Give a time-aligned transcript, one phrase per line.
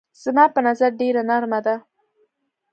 [0.23, 1.75] زما په نظر ډېره نرمه ده.